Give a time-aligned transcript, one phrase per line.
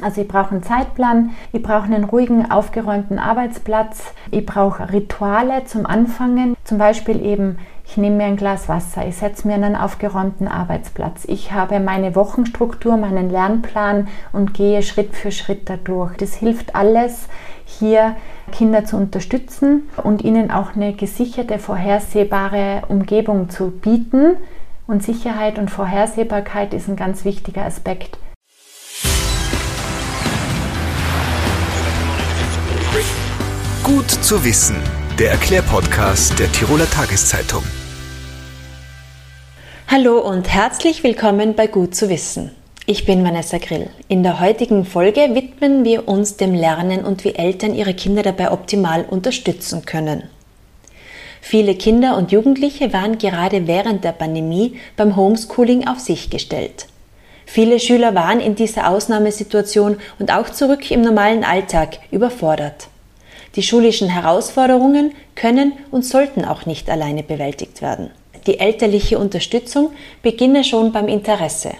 [0.00, 5.86] Also ich brauche einen Zeitplan, ich brauche einen ruhigen, aufgeräumten Arbeitsplatz, ich brauche Rituale zum
[5.86, 7.58] Anfangen, zum Beispiel eben
[7.90, 11.24] ich nehme mir ein Glas Wasser, ich setze mir einen aufgeräumten Arbeitsplatz.
[11.26, 16.14] Ich habe meine Wochenstruktur, meinen Lernplan und gehe Schritt für Schritt dadurch.
[16.18, 17.28] Das hilft alles,
[17.64, 18.14] hier
[18.52, 24.36] Kinder zu unterstützen und ihnen auch eine gesicherte, vorhersehbare Umgebung zu bieten.
[24.86, 28.18] Und Sicherheit und Vorhersehbarkeit ist ein ganz wichtiger Aspekt.
[34.28, 34.76] Zu wissen
[35.18, 37.62] der Erklärpodcast der Tiroler Tageszeitung.
[39.86, 42.50] Hallo und herzlich willkommen bei Gut zu wissen.
[42.84, 43.88] Ich bin Vanessa Grill.
[44.06, 48.52] In der heutigen Folge widmen wir uns dem Lernen und wie Eltern ihre Kinder dabei
[48.52, 50.24] optimal unterstützen können.
[51.40, 56.86] Viele Kinder und Jugendliche waren gerade während der Pandemie beim Homeschooling auf sich gestellt.
[57.46, 62.88] Viele Schüler waren in dieser Ausnahmesituation und auch zurück im normalen Alltag überfordert.
[63.56, 68.10] Die schulischen Herausforderungen können und sollten auch nicht alleine bewältigt werden.
[68.46, 69.90] Die elterliche Unterstützung
[70.22, 71.72] beginne schon beim Interesse,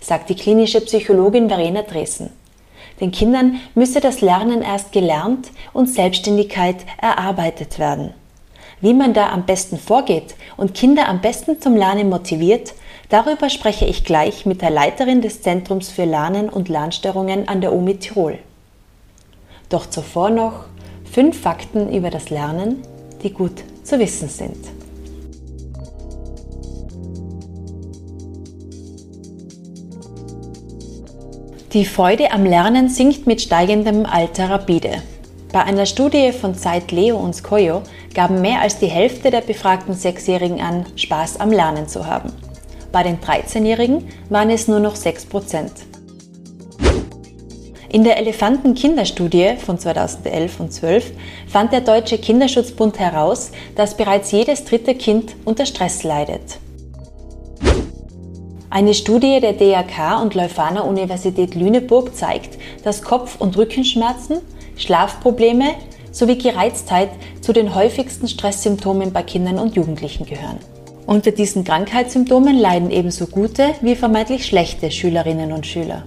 [0.00, 2.30] sagt die klinische Psychologin Verena Dresen.
[3.00, 8.14] Den Kindern müsse das Lernen erst gelernt und Selbstständigkeit erarbeitet werden.
[8.80, 12.74] Wie man da am besten vorgeht und Kinder am besten zum Lernen motiviert,
[13.08, 17.72] darüber spreche ich gleich mit der Leiterin des Zentrums für Lernen und Lernstörungen an der
[17.72, 18.38] UMI Tirol.
[19.68, 20.64] Doch zuvor noch
[21.12, 22.80] Fünf Fakten über das Lernen,
[23.22, 24.56] die gut zu wissen sind.
[31.74, 35.02] Die Freude am Lernen sinkt mit steigendem Alter rapide.
[35.52, 37.82] Bei einer Studie von Zeit Leo und Skoyo
[38.14, 42.32] gaben mehr als die Hälfte der befragten Sechsjährigen an, Spaß am Lernen zu haben.
[42.90, 45.72] Bei den 13-Jährigen waren es nur noch 6 Prozent.
[47.92, 51.12] In der Elefanten-Kinderstudie von 2011 und 12
[51.46, 56.58] fand der Deutsche Kinderschutzbund heraus, dass bereits jedes dritte Kind unter Stress leidet.
[58.70, 64.38] Eine Studie der DAK und Leuphana Universität Lüneburg zeigt, dass Kopf- und Rückenschmerzen,
[64.78, 65.74] Schlafprobleme
[66.10, 67.10] sowie Gereiztheit
[67.42, 70.56] zu den häufigsten Stresssymptomen bei Kindern und Jugendlichen gehören.
[71.04, 76.04] Unter diesen Krankheitssymptomen leiden ebenso gute wie vermeintlich schlechte Schülerinnen und Schüler.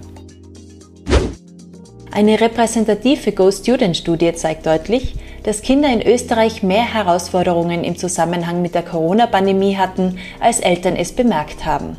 [2.16, 8.84] Eine repräsentative Go-Student-Studie zeigt deutlich, dass Kinder in Österreich mehr Herausforderungen im Zusammenhang mit der
[8.84, 11.98] Corona-Pandemie hatten, als Eltern es bemerkt haben.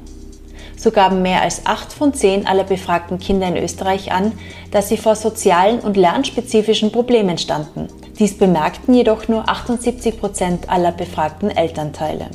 [0.76, 4.32] So gaben mehr als acht von zehn aller befragten Kinder in Österreich an,
[4.72, 7.88] dass sie vor sozialen und lernspezifischen Problemen standen.
[8.18, 12.26] Dies bemerkten jedoch nur 78 Prozent aller befragten Elternteile.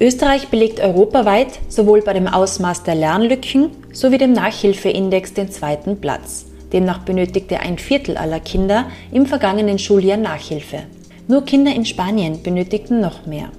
[0.00, 6.46] Österreich belegt europaweit sowohl bei dem Ausmaß der Lernlücken sowie dem Nachhilfeindex den zweiten Platz.
[6.72, 10.82] Demnach benötigte ein Viertel aller Kinder im vergangenen Schuljahr Nachhilfe.
[11.26, 13.50] Nur Kinder in Spanien benötigten noch mehr.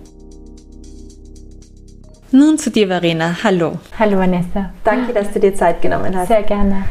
[2.32, 3.38] Nun zu dir, Verena.
[3.44, 3.80] Hallo.
[3.98, 4.72] Hallo, Vanessa.
[4.84, 6.28] Danke, dass du dir Zeit genommen hast.
[6.28, 6.86] Sehr gerne.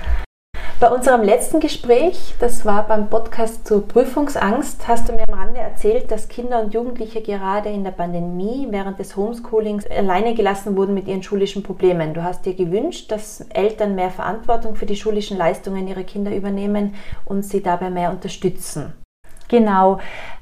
[0.81, 5.59] Bei unserem letzten Gespräch, das war beim Podcast zur Prüfungsangst, hast du mir am Rande
[5.59, 10.95] erzählt, dass Kinder und Jugendliche gerade in der Pandemie während des Homeschoolings alleine gelassen wurden
[10.95, 12.15] mit ihren schulischen Problemen.
[12.15, 16.95] Du hast dir gewünscht, dass Eltern mehr Verantwortung für die schulischen Leistungen ihrer Kinder übernehmen
[17.25, 18.93] und sie dabei mehr unterstützen.
[19.49, 19.99] Genau.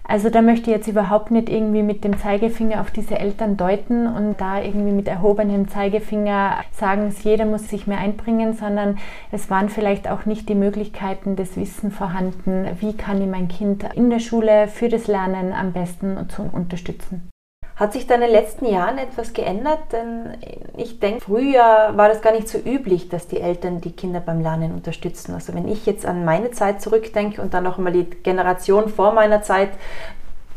[0.08, 4.06] Also da möchte ich jetzt überhaupt nicht irgendwie mit dem Zeigefinger auf diese Eltern deuten
[4.06, 8.98] und da irgendwie mit erhobenem Zeigefinger sagen, jeder muss sich mehr einbringen, sondern
[9.32, 13.84] es waren vielleicht auch nicht die Möglichkeiten des Wissen vorhanden, wie kann ich mein Kind
[13.94, 16.16] in der Schule für das Lernen am besten
[16.52, 17.28] unterstützen.
[17.76, 19.92] Hat sich da in den letzten Jahren etwas geändert?
[19.92, 20.38] Denn
[20.78, 24.40] ich denke, früher war das gar nicht so üblich, dass die Eltern die Kinder beim
[24.40, 25.34] Lernen unterstützen.
[25.34, 29.12] Also wenn ich jetzt an meine Zeit zurückdenke und dann noch mal die Generation vor
[29.12, 29.68] meiner Zeit,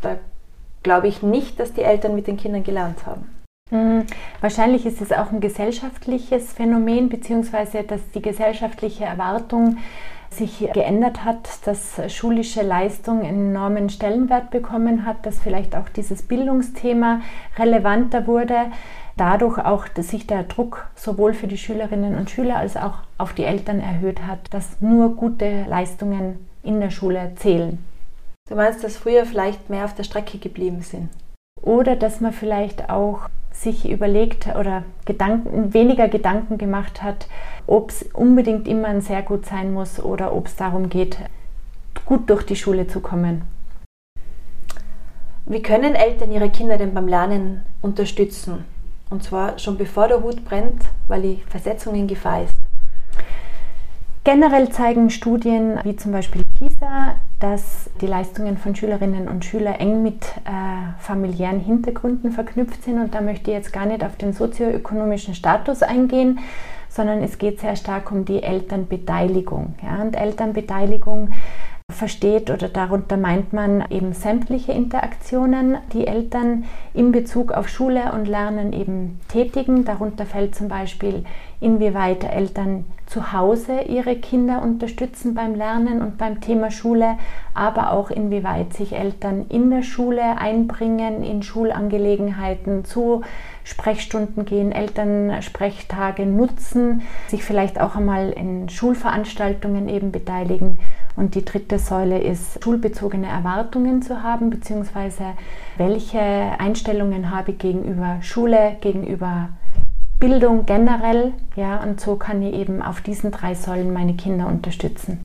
[0.00, 0.16] da
[0.82, 3.30] glaube ich nicht, dass die Eltern mit den Kindern gelernt haben.
[3.70, 4.06] Mhm.
[4.40, 9.76] Wahrscheinlich ist es auch ein gesellschaftliches Phänomen, beziehungsweise dass die gesellschaftliche Erwartung
[10.30, 16.22] sich geändert hat, dass schulische Leistung einen enormen Stellenwert bekommen hat, dass vielleicht auch dieses
[16.22, 17.20] Bildungsthema
[17.58, 18.66] relevanter wurde,
[19.16, 23.32] dadurch auch, dass sich der Druck sowohl für die Schülerinnen und Schüler als auch auf
[23.32, 27.84] die Eltern erhöht hat, dass nur gute Leistungen in der Schule zählen.
[28.48, 31.08] Du meinst, dass früher vielleicht mehr auf der Strecke geblieben sind?
[31.62, 37.28] Oder dass man vielleicht auch sich überlegt oder Gedanken, weniger Gedanken gemacht hat,
[37.66, 41.18] ob es unbedingt immer ein sehr gut sein muss oder ob es darum geht,
[42.06, 43.42] gut durch die Schule zu kommen.
[45.46, 48.64] Wie können Eltern ihre Kinder denn beim Lernen unterstützen?
[49.10, 52.54] Und zwar schon bevor der Hut brennt, weil die Versetzung in Gefahr ist.
[54.22, 60.02] Generell zeigen Studien wie zum Beispiel PISA, dass die Leistungen von Schülerinnen und Schülern eng
[60.02, 63.00] mit äh, familiären Hintergründen verknüpft sind.
[63.00, 66.38] Und da möchte ich jetzt gar nicht auf den sozioökonomischen Status eingehen,
[66.90, 69.74] sondern es geht sehr stark um die Elternbeteiligung.
[69.82, 70.02] Ja?
[70.02, 71.30] Und Elternbeteiligung
[71.90, 76.64] versteht oder darunter meint man eben sämtliche Interaktionen, die Eltern
[76.94, 79.84] in Bezug auf Schule und Lernen eben tätigen.
[79.84, 81.24] Darunter fällt zum Beispiel,
[81.60, 87.18] inwieweit Eltern zu Hause ihre Kinder unterstützen beim Lernen und beim Thema Schule,
[87.54, 93.22] aber auch inwieweit sich Eltern in der Schule einbringen, in Schulangelegenheiten zu
[93.64, 100.78] Sprechstunden gehen, Elternsprechtage nutzen, sich vielleicht auch einmal in Schulveranstaltungen eben beteiligen.
[101.16, 105.34] Und die dritte Säule ist, schulbezogene Erwartungen zu haben, beziehungsweise
[105.76, 109.50] welche Einstellungen habe ich gegenüber Schule, gegenüber
[110.18, 111.32] Bildung generell.
[111.56, 115.20] Ja, und so kann ich eben auf diesen drei Säulen meine Kinder unterstützen.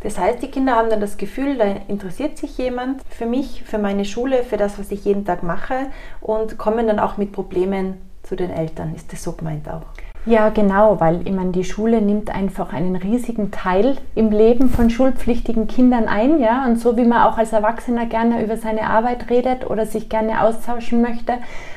[0.00, 3.78] Das heißt, die Kinder haben dann das Gefühl, da interessiert sich jemand für mich, für
[3.78, 5.86] meine Schule, für das, was ich jeden Tag mache
[6.20, 8.94] und kommen dann auch mit Problemen zu den Eltern.
[8.94, 9.82] Ist das so gemeint auch?
[10.26, 14.90] Ja, genau, weil ich meine, die Schule nimmt einfach einen riesigen Teil im Leben von
[14.90, 19.30] schulpflichtigen Kindern ein, ja, und so wie man auch als Erwachsener gerne über seine Arbeit
[19.30, 21.34] redet oder sich gerne austauschen möchte,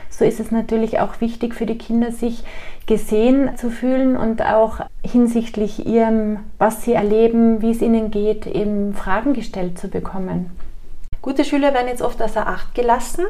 [0.09, 2.43] so ist es natürlich auch wichtig für die Kinder, sich
[2.87, 8.93] gesehen zu fühlen und auch hinsichtlich ihrem, was sie erleben, wie es ihnen geht, eben
[8.93, 10.51] Fragen gestellt zu bekommen.
[11.21, 13.25] Gute Schüler werden jetzt oft außer Acht gelassen,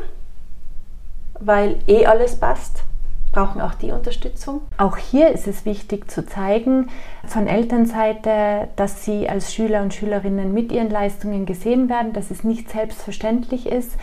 [1.40, 2.84] weil eh alles passt
[3.32, 4.62] brauchen auch die Unterstützung?
[4.78, 6.90] Auch hier ist es wichtig zu zeigen
[7.26, 12.44] von Elternseite, dass sie als Schüler und Schülerinnen mit ihren Leistungen gesehen werden, dass es
[12.44, 13.98] nicht selbstverständlich ist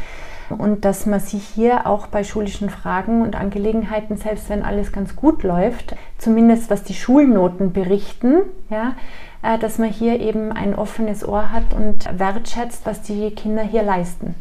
[0.51, 5.15] und dass man sich hier auch bei schulischen Fragen und Angelegenheiten, selbst wenn alles ganz
[5.15, 8.95] gut läuft, zumindest was die Schulnoten berichten, ja,
[9.43, 13.83] äh, dass man hier eben ein offenes Ohr hat und wertschätzt, was die Kinder hier
[13.83, 14.35] leisten.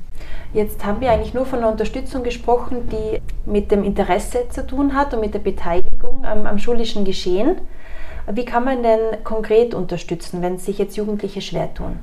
[0.54, 4.96] Jetzt haben wir eigentlich nur von der Unterstützung gesprochen, die mit dem Interesse zu tun
[4.96, 7.58] hat und mit der Beteiligung am, am schulischen Geschehen.
[8.32, 12.00] Wie kann man denn konkret unterstützen, wenn sich jetzt Jugendliche schwer tun?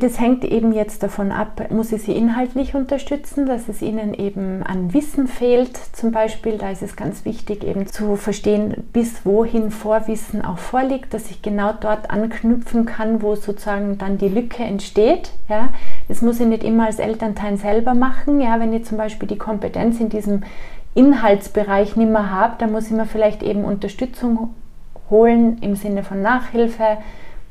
[0.00, 4.62] Das hängt eben jetzt davon ab, muss ich sie inhaltlich unterstützen, dass es ihnen eben
[4.62, 5.76] an Wissen fehlt.
[5.92, 11.12] Zum Beispiel, da ist es ganz wichtig, eben zu verstehen, bis wohin Vorwissen auch vorliegt,
[11.12, 15.32] dass ich genau dort anknüpfen kann, wo sozusagen dann die Lücke entsteht.
[15.50, 15.68] Ja,
[16.08, 18.40] das muss ich nicht immer als Elternteil selber machen.
[18.40, 20.42] Ja, wenn ich zum Beispiel die Kompetenz in diesem
[20.94, 24.54] Inhaltsbereich nicht mehr habe, dann muss ich mir vielleicht eben Unterstützung
[25.10, 26.96] holen im Sinne von Nachhilfe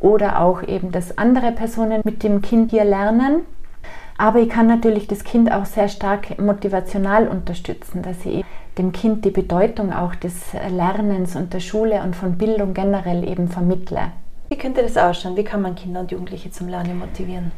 [0.01, 3.41] oder auch eben, dass andere Personen mit dem Kind hier lernen.
[4.17, 8.43] Aber ich kann natürlich das Kind auch sehr stark motivational unterstützen, dass ich
[8.77, 13.47] dem Kind die Bedeutung auch des Lernens und der Schule und von Bildung generell eben
[13.47, 14.11] vermittle.
[14.49, 15.37] Wie könnte das ausschauen?
[15.37, 17.51] Wie kann man Kinder und Jugendliche zum Lernen motivieren?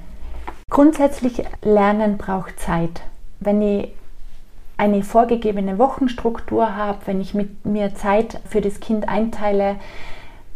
[0.69, 3.01] Grundsätzlich Lernen braucht Zeit.
[3.39, 3.89] Wenn ich
[4.77, 9.75] eine vorgegebene Wochenstruktur habe, wenn ich mit mir Zeit für das Kind einteile,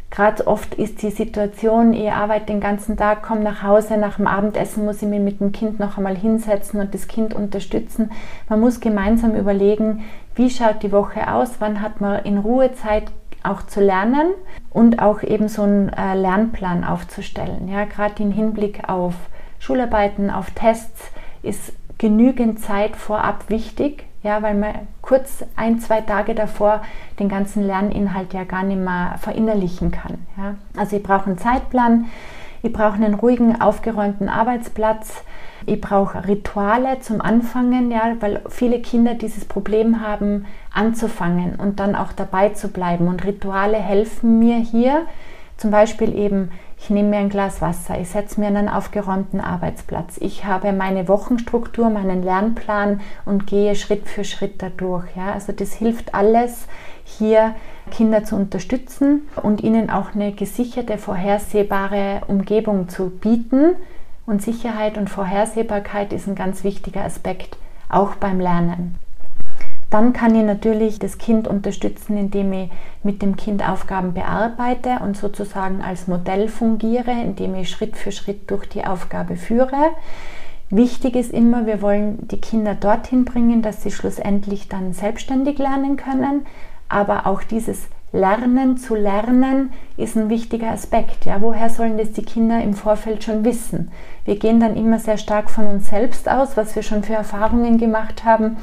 [0.10, 4.28] Gerade oft ist die Situation, ich arbeite den ganzen Tag, komme nach Hause, nach dem
[4.28, 8.12] Abendessen muss ich mich mit dem Kind noch einmal hinsetzen und das Kind unterstützen.
[8.48, 10.06] Man muss gemeinsam überlegen,
[10.36, 13.12] wie schaut die Woche aus, wann hat man in Ruhe Zeit
[13.44, 14.32] auch zu lernen
[14.72, 17.68] und auch eben so einen äh, Lernplan aufzustellen.
[17.68, 19.14] Ja, gerade im Hinblick auf
[19.60, 21.12] Schularbeiten, auf Tests
[21.44, 26.82] ist genügend Zeit vorab wichtig, ja, weil man kurz ein, zwei Tage davor
[27.20, 30.26] den ganzen Lerninhalt ja gar nicht mehr verinnerlichen kann.
[30.38, 30.56] Ja.
[30.76, 32.06] Also ich brauche einen Zeitplan,
[32.64, 35.24] ich brauche einen ruhigen, aufgeräumten Arbeitsplatz,
[35.66, 41.96] ich brauche Rituale zum Anfangen, ja, weil viele Kinder dieses Problem haben, anzufangen und dann
[41.96, 43.08] auch dabei zu bleiben.
[43.08, 45.06] Und Rituale helfen mir hier,
[45.58, 50.18] zum Beispiel eben ich nehme mir ein Glas Wasser, ich setze mir einen aufgeräumten Arbeitsplatz.
[50.20, 55.06] Ich habe meine Wochenstruktur, meinen Lernplan und gehe Schritt für Schritt dadurch.
[55.16, 55.34] Ja?
[55.34, 56.68] Also das hilft alles,
[57.04, 57.56] hier
[57.90, 63.76] Kinder zu unterstützen und ihnen auch eine gesicherte, vorhersehbare Umgebung zu bieten.
[64.26, 67.58] Und Sicherheit und Vorhersehbarkeit ist ein ganz wichtiger Aspekt,
[67.90, 68.96] auch beim Lernen.
[69.90, 72.70] Dann kann ich natürlich das Kind unterstützen, indem ich
[73.04, 78.52] mit dem Kind Aufgaben bearbeite und sozusagen als Modell fungiere, indem ich Schritt für Schritt
[78.52, 79.92] durch die Aufgabe führe.
[80.70, 85.96] Wichtig ist immer, wir wollen die Kinder dorthin bringen, dass sie schlussendlich dann selbstständig lernen
[85.96, 86.46] können.
[86.90, 91.26] Aber auch dieses Lernen zu lernen ist ein wichtiger Aspekt.
[91.26, 93.92] Ja, woher sollen das die Kinder im Vorfeld schon wissen?
[94.26, 97.78] Wir gehen dann immer sehr stark von uns selbst aus, was wir schon für Erfahrungen
[97.78, 98.58] gemacht haben.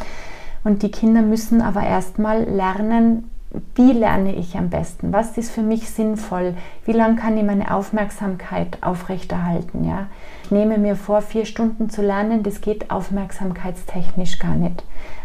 [0.65, 3.31] Und die Kinder müssen aber erstmal lernen,
[3.75, 5.13] wie lerne ich am besten?
[5.13, 6.55] Was ist für mich sinnvoll?
[6.85, 9.85] Wie lange kann ich meine Aufmerksamkeit aufrechterhalten?
[9.85, 10.09] Ja?
[10.45, 14.83] Ich nehme mir vor, vier Stunden zu lernen, das geht aufmerksamkeitstechnisch gar nicht.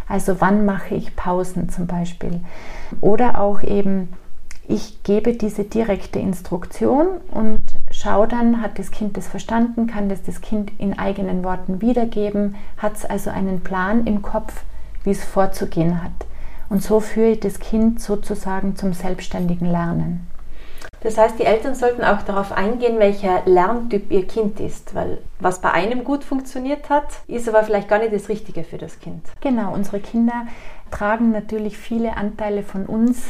[0.07, 2.41] Also wann mache ich Pausen zum Beispiel?
[3.01, 4.09] Oder auch eben,
[4.67, 10.21] ich gebe diese direkte Instruktion und schaue dann, hat das Kind das verstanden, kann das
[10.21, 14.63] das Kind in eigenen Worten wiedergeben, hat es also einen Plan im Kopf,
[15.03, 16.11] wie es vorzugehen hat.
[16.69, 20.27] Und so führe ich das Kind sozusagen zum selbstständigen Lernen.
[21.01, 25.61] Das heißt, die Eltern sollten auch darauf eingehen, welcher Lerntyp ihr Kind ist, weil was
[25.61, 29.25] bei einem gut funktioniert hat, ist aber vielleicht gar nicht das Richtige für das Kind.
[29.39, 30.47] Genau, unsere Kinder
[30.91, 33.23] tragen natürlich viele Anteile von uns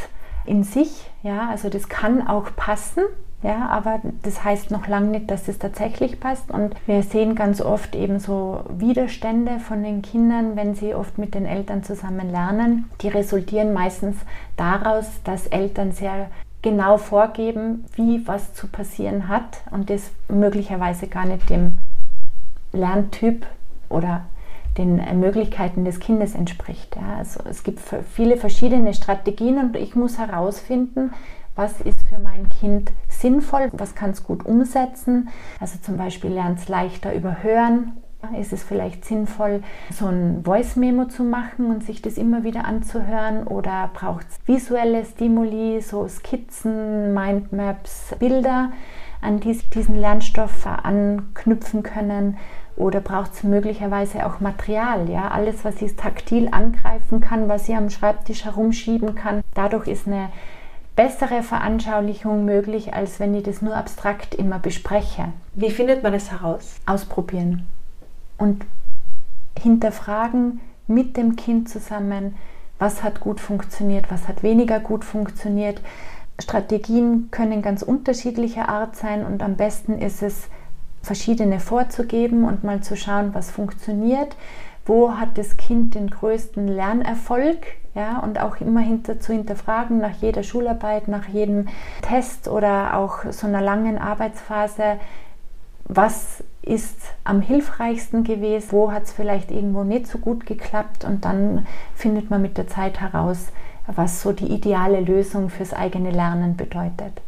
[0.45, 3.03] in sich, ja, also das kann auch passen,
[3.41, 6.51] ja, aber das heißt noch lange nicht, dass es tatsächlich passt.
[6.51, 11.35] Und wir sehen ganz oft eben so Widerstände von den Kindern, wenn sie oft mit
[11.35, 12.89] den Eltern zusammen lernen.
[13.01, 14.17] Die resultieren meistens
[14.57, 16.29] daraus, dass Eltern sehr
[16.61, 21.75] genau vorgeben, wie was zu passieren hat und das möglicherweise gar nicht dem
[22.73, 23.45] Lerntyp
[23.87, 24.25] oder
[24.77, 26.95] den Möglichkeiten des Kindes entspricht.
[26.97, 27.79] Ja, also es gibt
[28.13, 31.11] viele verschiedene Strategien und ich muss herausfinden,
[31.55, 35.29] was ist für mein Kind sinnvoll, was kann es gut umsetzen.
[35.59, 37.93] Also zum Beispiel lernt es leichter überhören.
[38.37, 43.47] Ist es vielleicht sinnvoll, so ein Voice-Memo zu machen und sich das immer wieder anzuhören?
[43.47, 48.71] Oder braucht es visuelle Stimuli, so Skizzen, Mindmaps, Bilder,
[49.21, 52.37] an die diesen Lernstoff anknüpfen können?
[52.75, 55.09] Oder braucht es möglicherweise auch Material?
[55.09, 55.29] Ja?
[55.29, 59.43] Alles, was ich taktil angreifen kann, was ich am Schreibtisch herumschieben kann.
[59.53, 60.29] Dadurch ist eine
[60.99, 65.29] bessere Veranschaulichung möglich, als wenn ich das nur abstrakt immer bespreche.
[65.53, 66.75] Wie findet man das heraus?
[66.85, 67.65] Ausprobieren
[68.37, 68.65] und
[69.57, 72.35] hinterfragen mit dem Kind zusammen,
[72.79, 75.79] was hat gut funktioniert, was hat weniger gut funktioniert.
[76.37, 80.49] Strategien können ganz unterschiedlicher Art sein und am besten ist es,
[81.01, 84.35] verschiedene vorzugeben und mal zu schauen, was funktioniert,
[84.89, 87.59] wo hat das Kind den größten Lernerfolg?
[87.93, 91.67] Ja, und auch immer hinter, zu hinterfragen nach jeder Schularbeit, nach jedem
[92.01, 94.99] Test oder auch so einer langen Arbeitsphase,
[95.85, 101.05] was ist am hilfreichsten gewesen, wo hat es vielleicht irgendwo nicht so gut geklappt?
[101.05, 103.47] Und dann findet man mit der Zeit heraus,
[103.87, 107.21] was so die ideale Lösung fürs eigene Lernen bedeutet.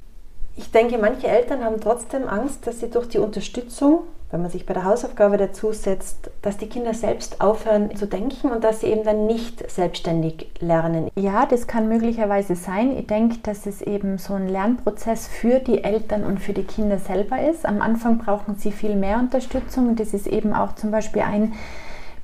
[0.55, 4.65] Ich denke, manche Eltern haben trotzdem Angst, dass sie durch die Unterstützung wenn man sich
[4.65, 8.87] bei der Hausaufgabe dazu setzt, dass die Kinder selbst aufhören zu denken und dass sie
[8.87, 11.09] eben dann nicht selbstständig lernen.
[11.15, 12.97] Ja, das kann möglicherweise sein.
[12.97, 16.97] Ich denke, dass es eben so ein Lernprozess für die Eltern und für die Kinder
[16.97, 17.65] selber ist.
[17.65, 21.53] Am Anfang brauchen sie viel mehr Unterstützung und das ist eben auch zum Beispiel ein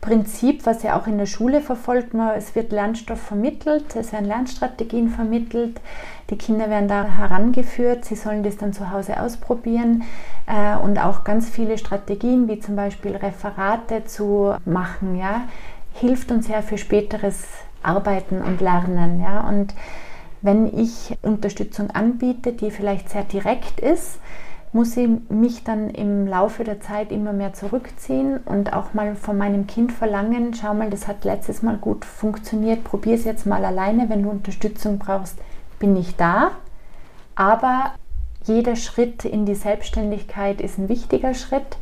[0.07, 2.13] Prinzip, was ja auch in der Schule verfolgt.
[2.37, 5.81] es wird Lernstoff vermittelt, es werden Lernstrategien vermittelt.
[6.29, 10.03] Die Kinder werden da herangeführt, sie sollen das dann zu Hause ausprobieren
[10.45, 15.41] äh, und auch ganz viele Strategien, wie zum Beispiel Referate zu machen, ja,
[15.95, 17.45] hilft uns ja für späteres
[17.83, 19.19] Arbeiten und Lernen.
[19.19, 19.45] Ja.
[19.45, 19.73] Und
[20.41, 24.19] wenn ich Unterstützung anbiete, die vielleicht sehr direkt ist,
[24.77, 29.35] muss ich mich dann im Laufe der Zeit immer mehr zurückziehen und auch mal von
[29.35, 33.65] meinem Kind verlangen, schau mal, das hat letztes Mal gut funktioniert, probier es jetzt mal
[33.65, 35.39] alleine, wenn du Unterstützung brauchst,
[35.79, 36.51] bin ich da.
[37.33, 37.93] Aber
[38.43, 41.77] jeder Schritt in die Selbstständigkeit ist ein wichtiger Schritt.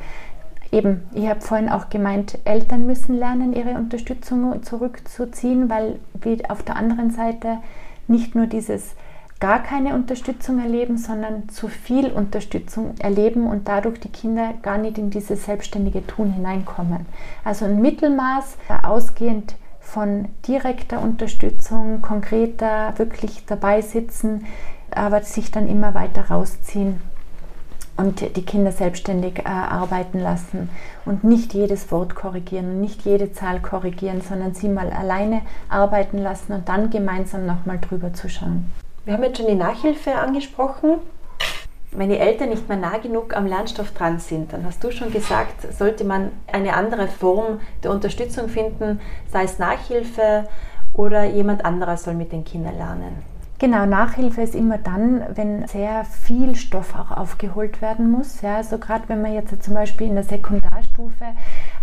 [0.72, 6.00] Eben, ich habe vorhin auch gemeint, Eltern müssen lernen, ihre Unterstützung zurückzuziehen, weil
[6.48, 7.58] auf der anderen Seite
[8.08, 8.96] nicht nur dieses
[9.40, 14.98] gar keine Unterstützung erleben, sondern zu viel Unterstützung erleben und dadurch die Kinder gar nicht
[14.98, 17.06] in dieses selbstständige Tun hineinkommen.
[17.44, 24.46] Also ein Mittelmaß, ausgehend von direkter Unterstützung, konkreter, wirklich dabei sitzen,
[24.92, 27.02] aber sich dann immer weiter rausziehen
[27.98, 30.70] und die Kinder selbstständig äh, arbeiten lassen
[31.06, 36.18] und nicht jedes Wort korrigieren und nicht jede Zahl korrigieren, sondern sie mal alleine arbeiten
[36.18, 38.72] lassen und dann gemeinsam nochmal drüber zu schauen.
[39.06, 40.96] Wir haben jetzt schon die Nachhilfe angesprochen.
[41.92, 45.14] Wenn die Eltern nicht mehr nah genug am Lernstoff dran sind, dann hast du schon
[45.14, 49.00] gesagt, sollte man eine andere Form der Unterstützung finden,
[49.32, 50.50] sei es Nachhilfe
[50.94, 53.24] oder jemand anderer soll mit den Kindern lernen.
[53.60, 58.42] Genau, Nachhilfe ist immer dann, wenn sehr viel Stoff auch aufgeholt werden muss.
[58.42, 61.26] Ja, also gerade wenn man jetzt zum Beispiel in der Sekundarstufe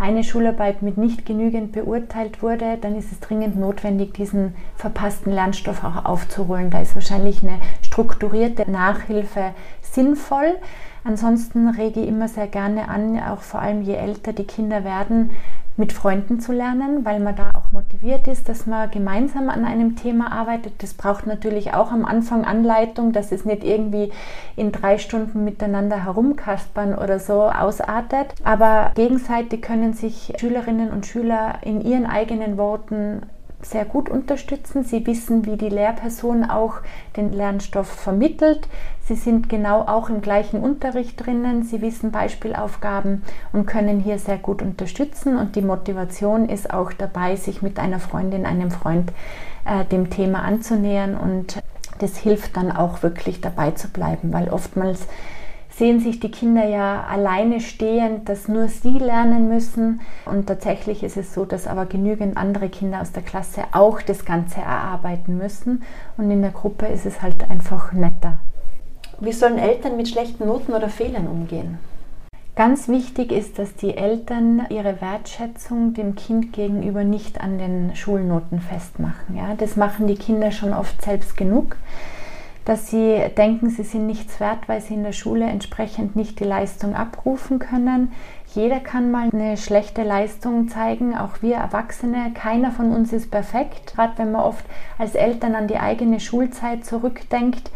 [0.03, 5.85] eine Schularbeit mit nicht genügend beurteilt wurde, dann ist es dringend notwendig, diesen verpassten Lernstoff
[5.85, 6.71] auch aufzuholen.
[6.71, 10.57] Da ist wahrscheinlich eine strukturierte Nachhilfe sinnvoll.
[11.05, 15.31] Ansonsten rege ich immer sehr gerne an, auch vor allem je älter die Kinder werden,
[15.77, 19.97] mit Freunden zu lernen, weil man da auch motiviert ist, dass man gemeinsam an einem
[19.97, 20.83] Thema arbeitet.
[20.83, 24.13] Das braucht natürlich auch am Anfang Anleitung, dass es nicht irgendwie
[24.57, 28.35] in drei Stunden miteinander herumkaspern oder so ausartet.
[28.45, 33.23] Aber gegenseitig können sich Schülerinnen und Schüler in ihren eigenen Worten
[33.65, 34.85] sehr gut unterstützen.
[34.85, 36.77] Sie wissen, wie die Lehrperson auch
[37.17, 38.69] den Lernstoff vermittelt.
[39.05, 41.63] Sie sind genau auch im gleichen Unterricht drinnen.
[41.63, 45.37] Sie wissen Beispielaufgaben und können hier sehr gut unterstützen.
[45.37, 49.13] Und die Motivation ist auch dabei, sich mit einer Freundin, einem Freund
[49.65, 51.17] äh, dem Thema anzunähern.
[51.17, 51.63] Und
[51.99, 55.07] das hilft dann auch wirklich dabei zu bleiben, weil oftmals
[55.75, 60.01] sehen sich die Kinder ja alleine stehend, dass nur sie lernen müssen.
[60.27, 64.25] Und tatsächlich ist es so, dass aber genügend andere Kinder aus der Klasse auch das
[64.25, 65.83] Ganze erarbeiten müssen.
[66.17, 68.39] Und in der Gruppe ist es halt einfach netter.
[69.21, 71.79] Wie sollen Eltern mit schlechten Noten oder Fehlern umgehen?
[72.55, 78.61] Ganz wichtig ist, dass die Eltern ihre Wertschätzung dem Kind gegenüber nicht an den Schulnoten
[78.61, 79.37] festmachen.
[79.37, 79.55] Ja?
[79.57, 81.77] Das machen die Kinder schon oft selbst genug
[82.65, 86.45] dass sie denken, sie sind nichts wert, weil sie in der Schule entsprechend nicht die
[86.45, 88.13] Leistung abrufen können.
[88.55, 92.33] Jeder kann mal eine schlechte Leistung zeigen, auch wir Erwachsene.
[92.35, 93.95] Keiner von uns ist perfekt.
[93.95, 94.65] Gerade wenn man oft
[94.99, 97.71] als Eltern an die eigene Schulzeit zurückdenkt,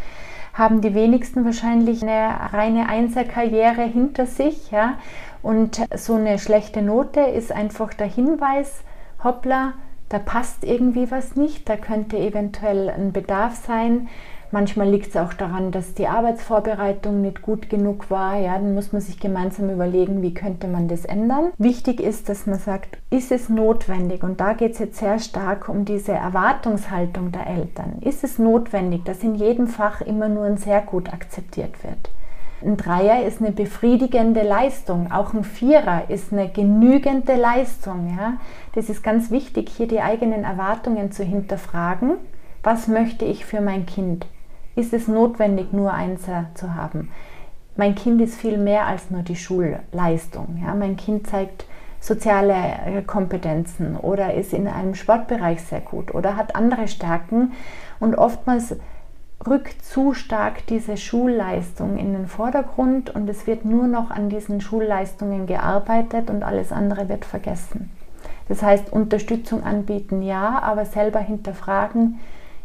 [0.53, 4.71] haben die wenigsten wahrscheinlich eine reine Einserkarriere hinter sich.
[4.71, 4.93] Ja?
[5.41, 8.81] Und so eine schlechte Note ist einfach der Hinweis,
[9.23, 9.73] hoppla,
[10.09, 14.07] da passt irgendwie was nicht, da könnte eventuell ein Bedarf sein,
[14.51, 18.37] Manchmal liegt es auch daran, dass die Arbeitsvorbereitung nicht gut genug war.
[18.37, 21.51] Ja, dann muss man sich gemeinsam überlegen, wie könnte man das ändern.
[21.57, 24.23] Wichtig ist, dass man sagt, ist es notwendig?
[24.23, 27.97] Und da geht es jetzt sehr stark um diese Erwartungshaltung der Eltern.
[27.99, 32.09] Ist es notwendig, dass in jedem Fach immer nur ein sehr gut akzeptiert wird?
[32.63, 38.15] Ein Dreier ist eine befriedigende Leistung, auch ein Vierer ist eine genügende Leistung.
[38.17, 38.37] Ja?
[38.73, 42.13] Das ist ganz wichtig, hier die eigenen Erwartungen zu hinterfragen.
[42.63, 44.25] Was möchte ich für mein Kind?
[44.77, 47.09] Ist es notwendig, nur Einser zu haben.
[47.75, 50.59] Mein Kind ist viel mehr als nur die Schulleistung.
[50.63, 50.73] Ja?
[50.73, 51.65] Mein Kind zeigt
[51.99, 57.53] soziale äh, Kompetenzen oder ist in einem Sportbereich sehr gut oder hat andere Stärken
[57.99, 58.75] und oftmals
[59.45, 64.61] rückt zu stark diese Schulleistung in den Vordergrund und es wird nur noch an diesen
[64.61, 67.91] Schulleistungen gearbeitet und alles andere wird vergessen.
[68.47, 72.19] Das heißt, Unterstützung anbieten ja, aber selber hinterfragen,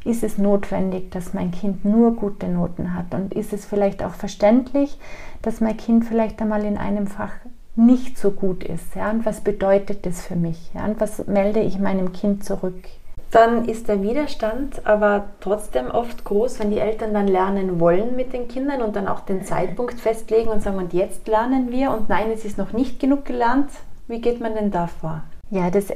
[0.04, 3.14] ist es notwendig, dass mein Kind nur gute Noten hat?
[3.14, 4.98] Und ist es vielleicht auch verständlich,
[5.42, 7.32] dass mein Kind vielleicht einmal in einem Fach
[7.76, 8.94] nicht so gut ist?
[8.94, 9.10] Ja?
[9.10, 10.70] Und was bedeutet das für mich?
[10.74, 10.84] Ja?
[10.84, 12.84] Und was melde ich meinem Kind zurück?
[13.30, 18.34] Dann ist der Widerstand aber trotzdem oft groß, wenn die Eltern dann lernen wollen mit
[18.34, 22.10] den Kindern und dann auch den Zeitpunkt festlegen und sagen, und jetzt lernen wir und
[22.10, 23.70] nein, es ist noch nicht genug gelernt.
[24.06, 25.22] Wie geht man denn da vor?
[25.50, 25.90] Ja, das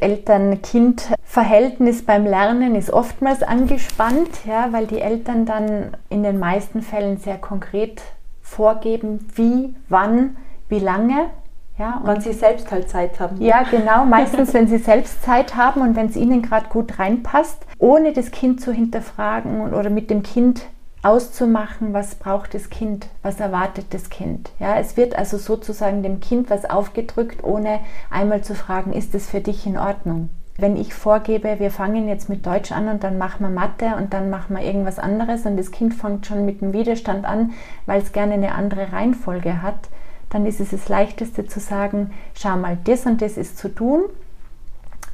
[1.37, 7.19] Eltern-Kind-Verhältnis beim Lernen ist oftmals angespannt, ja, weil die Eltern dann in den meisten Fällen
[7.19, 8.03] sehr konkret
[8.43, 10.37] vorgeben, wie, wann,
[10.69, 11.31] wie lange.
[11.79, 13.41] Ja, und wann sie selbst halt Zeit haben.
[13.43, 14.07] Ja, genau.
[14.07, 18.31] Meistens, wenn sie selbst Zeit haben und wenn es ihnen gerade gut reinpasst, ohne das
[18.31, 20.63] Kind zu hinterfragen oder mit dem Kind
[21.03, 24.51] auszumachen, was braucht das Kind, was erwartet das Kind.
[24.59, 29.29] Ja, es wird also sozusagen dem Kind was aufgedrückt, ohne einmal zu fragen, ist es
[29.29, 30.31] für dich in Ordnung?
[30.59, 34.15] Wenn ich vorgebe, wir fangen jetzt mit Deutsch an und dann machen wir Mathe und
[34.15, 37.53] dann machen wir irgendwas anderes und das Kind fängt schon mit dem Widerstand an,
[37.85, 39.89] weil es gerne eine andere Reihenfolge hat,
[40.31, 44.05] dann ist es das Leichteste zu sagen, schau mal, das und das ist zu tun.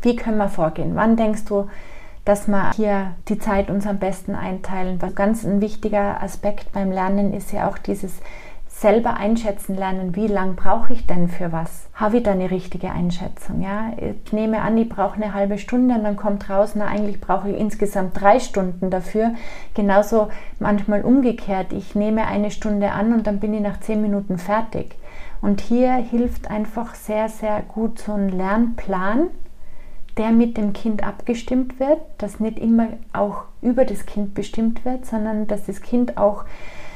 [0.01, 0.95] Wie können wir vorgehen?
[0.95, 1.69] Wann denkst du,
[2.25, 5.03] dass wir hier die Zeit uns am besten einteilen.
[5.03, 8.15] Was ganz ein wichtiger Aspekt beim Lernen ist ja auch dieses
[8.83, 11.88] selber einschätzen lernen, wie lange brauche ich denn für was?
[11.95, 13.62] Habe ich da eine richtige Einschätzung?
[13.62, 13.92] Ja?
[13.97, 17.49] Ich nehme an, ich brauche eine halbe Stunde und dann kommt raus, na eigentlich brauche
[17.49, 19.35] ich insgesamt drei Stunden dafür.
[19.75, 24.37] Genauso manchmal umgekehrt, ich nehme eine Stunde an und dann bin ich nach zehn Minuten
[24.37, 24.97] fertig.
[25.40, 29.29] Und hier hilft einfach sehr, sehr gut so ein Lernplan,
[30.16, 35.07] der mit dem Kind abgestimmt wird, dass nicht immer auch über das Kind bestimmt wird,
[35.07, 36.45] sondern dass das Kind auch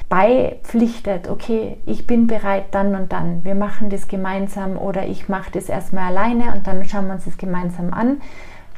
[0.09, 5.51] beipflichtet, okay, ich bin bereit dann und dann, wir machen das gemeinsam oder ich mache
[5.53, 8.21] das erstmal alleine und dann schauen wir uns das gemeinsam an.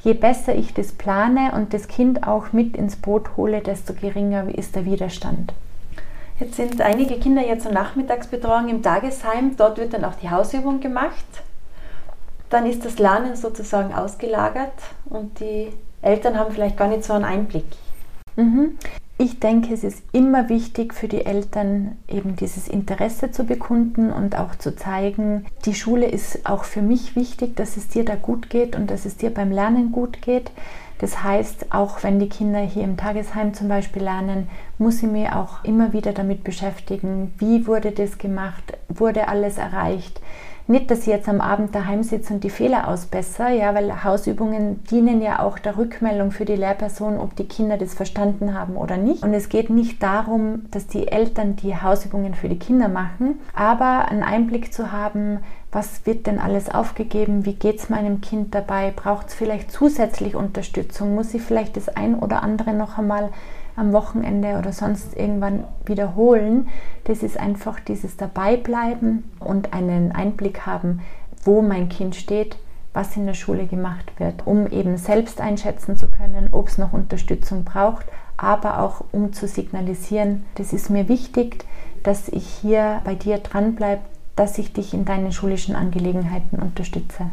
[0.03, 4.47] Je besser ich das plane und das Kind auch mit ins Boot hole, desto geringer
[4.57, 5.53] ist der Widerstand.
[6.39, 9.57] Jetzt sind einige Kinder ja zur Nachmittagsbetreuung im Tagesheim.
[9.57, 11.25] Dort wird dann auch die Hausübung gemacht
[12.51, 14.73] dann ist das Lernen sozusagen ausgelagert
[15.07, 17.67] und die Eltern haben vielleicht gar nicht so einen Einblick.
[18.37, 18.79] Mhm.
[19.21, 24.39] Ich denke, es ist immer wichtig für die Eltern, eben dieses Interesse zu bekunden und
[24.39, 28.49] auch zu zeigen, die Schule ist auch für mich wichtig, dass es dir da gut
[28.49, 30.53] geht und dass es dir beim Lernen gut geht.
[30.99, 35.29] Das heißt, auch wenn die Kinder hier im Tagesheim zum Beispiel lernen, muss ich mich
[35.31, 40.21] auch immer wieder damit beschäftigen, wie wurde das gemacht, wurde alles erreicht,
[40.71, 44.85] nicht, dass ich jetzt am Abend daheim sitze und die Fehler ausbessere, ja, weil Hausübungen
[44.85, 48.99] dienen ja auch der Rückmeldung für die Lehrperson, ob die Kinder das verstanden haben oder
[48.99, 49.23] nicht.
[49.23, 54.09] Und es geht nicht darum, dass die Eltern die Hausübungen für die Kinder machen, aber
[54.09, 55.39] einen Einblick zu haben,
[55.73, 60.37] was wird denn alles aufgegeben, wie geht es meinem Kind dabei, braucht es vielleicht zusätzlich
[60.37, 63.31] Unterstützung, muss ich vielleicht das ein oder andere noch einmal
[63.79, 66.69] am Wochenende oder sonst irgendwann wiederholen.
[67.05, 71.01] Das ist einfach dieses Dabeibleiben und einen Einblick haben,
[71.45, 72.57] wo mein Kind steht,
[72.93, 76.93] was in der Schule gemacht wird, um eben selbst einschätzen zu können, ob es noch
[76.93, 81.65] Unterstützung braucht, aber auch um zu signalisieren, das ist mir wichtig,
[82.03, 84.03] dass ich hier bei dir dranbleibe,
[84.37, 87.31] dass ich dich in deinen schulischen Angelegenheiten unterstütze.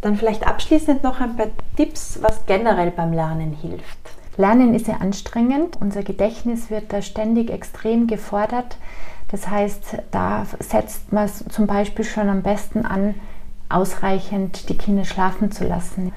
[0.00, 3.98] Dann vielleicht abschließend noch ein paar Tipps, was generell beim Lernen hilft.
[4.36, 5.78] Lernen ist sehr anstrengend.
[5.80, 8.76] Unser Gedächtnis wird da ständig extrem gefordert.
[9.30, 13.14] Das heißt, da setzt man zum Beispiel schon am besten an,
[13.68, 16.12] ausreichend die Kinder schlafen zu lassen.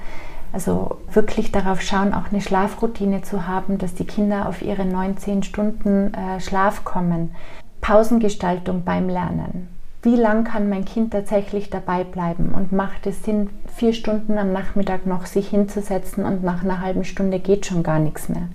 [0.52, 5.42] Also wirklich darauf schauen, auch eine Schlafroutine zu haben, dass die Kinder auf ihre 19
[5.42, 7.34] Stunden äh, Schlaf kommen.
[7.80, 13.50] Pausengestaltung beim Lernen wie lang kann mein Kind tatsächlich dabei bleiben und macht es Sinn,
[13.74, 17.98] vier Stunden am Nachmittag noch sich hinzusetzen und nach einer halben Stunde geht schon gar
[17.98, 18.48] nichts mehr.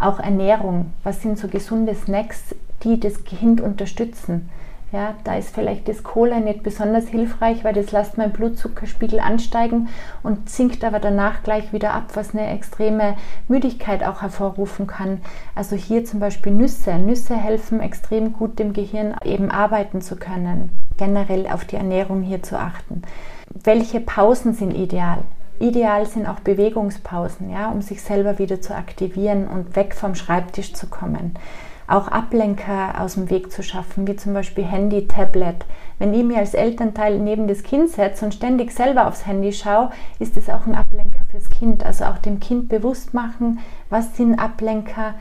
[0.00, 4.50] Auch Ernährung, was sind so gesunde Snacks, die das Kind unterstützen?
[4.92, 9.88] Ja, da ist vielleicht das Cola nicht besonders hilfreich, weil das lässt meinen Blutzuckerspiegel ansteigen
[10.22, 13.16] und sinkt aber danach gleich wieder ab, was eine extreme
[13.48, 15.20] Müdigkeit auch hervorrufen kann.
[15.56, 16.94] Also hier zum Beispiel Nüsse.
[16.94, 20.70] Nüsse helfen extrem gut dem Gehirn eben arbeiten zu können.
[20.96, 23.02] Generell auf die Ernährung hier zu achten.
[23.52, 25.18] Welche Pausen sind ideal?
[25.58, 30.72] Ideal sind auch Bewegungspausen, ja, um sich selber wieder zu aktivieren und weg vom Schreibtisch
[30.72, 31.36] zu kommen
[31.86, 35.64] auch Ablenker aus dem Weg zu schaffen, wie zum Beispiel Handy, Tablet.
[35.98, 39.90] Wenn ich mir als Elternteil neben das Kind setze und ständig selber aufs Handy schaue,
[40.18, 41.84] ist es auch ein Ablenker fürs Kind.
[41.84, 45.14] Also auch dem Kind bewusst machen, was sind Ablenker,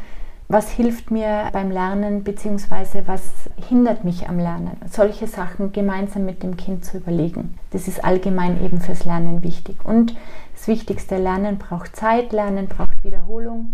[0.48, 3.24] was hilft mir beim Lernen, beziehungsweise was
[3.70, 4.78] hindert mich am Lernen.
[4.90, 7.58] Solche Sachen gemeinsam mit dem Kind zu überlegen.
[7.72, 9.78] Das ist allgemein eben fürs Lernen wichtig.
[9.84, 10.16] Und
[10.54, 13.74] das Wichtigste, Lernen braucht Zeit, Lernen braucht Wiederholung.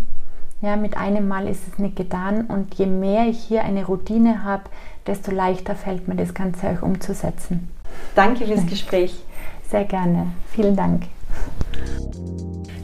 [0.62, 4.44] Ja, mit einem Mal ist es nicht getan und je mehr ich hier eine Routine
[4.44, 4.64] habe,
[5.06, 7.70] desto leichter fällt mir das Ganze auch umzusetzen.
[8.14, 9.14] Danke fürs Gespräch.
[9.70, 10.32] Sehr gerne.
[10.52, 11.04] Vielen Dank.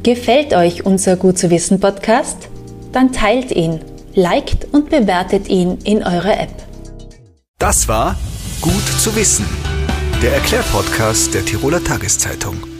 [0.02, 2.48] Gefällt euch unser Gut zu wissen Podcast?
[2.92, 3.80] Dann teilt ihn,
[4.14, 6.54] liked und bewertet ihn in eurer App.
[7.58, 8.16] Das war
[8.62, 9.46] Gut zu wissen,
[10.22, 12.75] der Erklärpodcast der Tiroler Tageszeitung.